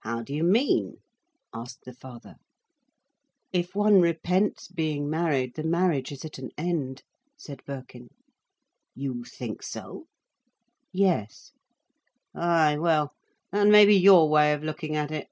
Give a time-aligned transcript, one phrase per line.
[0.00, 1.02] "How do you mean?"
[1.52, 2.36] asked the father.
[3.52, 7.02] "If one repents being married, the marriage is at an end,"
[7.36, 8.08] said Birkin.
[8.94, 10.06] "You think so?"
[10.90, 11.52] "Yes."
[12.34, 13.12] "Ay, well
[13.50, 15.28] that may be your way of looking at it."